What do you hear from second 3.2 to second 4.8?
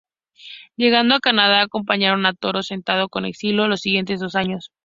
el exilio los siguientes dos años.